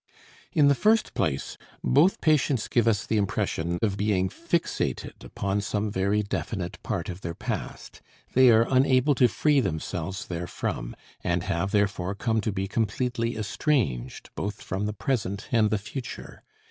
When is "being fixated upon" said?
3.97-5.61